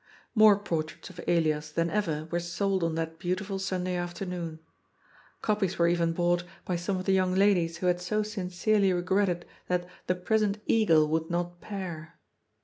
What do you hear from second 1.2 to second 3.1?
Elias than ever were sold on